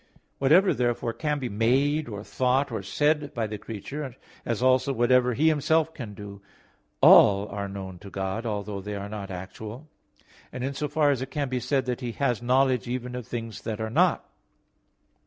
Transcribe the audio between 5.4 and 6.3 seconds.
Himself can